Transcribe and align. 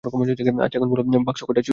আচ্ছা 0.03 0.09
এখন 0.09 0.21
এটা 0.65 0.87
বলো, 0.91 1.01
বাক্স 1.27 1.41
কয়টা 1.43 1.61
চুরি 1.61 1.61
হইছে? 1.61 1.69